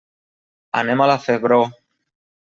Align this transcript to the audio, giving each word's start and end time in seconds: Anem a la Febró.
Anem 0.79 1.03
a 1.05 1.09
la 1.11 1.17
Febró. 1.25 1.59